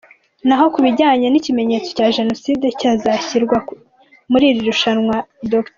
[0.47, 3.57] Naho ku bijyanye n’ikimenyetso cya Jenoside cyazashyirwa
[4.31, 5.17] muri iri shuri,
[5.51, 5.69] Dr.